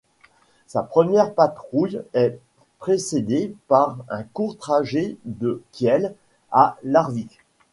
Sa 0.65 0.81
première 0.81 1.31
patrouille 1.35 1.99
est 2.13 2.39
précédée 2.79 3.53
par 3.67 3.99
un 4.09 4.23
court 4.23 4.57
trajet 4.57 5.17
de 5.25 5.61
Kiel 5.73 6.15
à 6.51 6.79
Larvik. 6.81 7.39